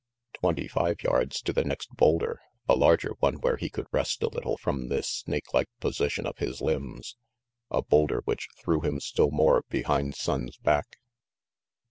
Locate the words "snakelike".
5.27-5.69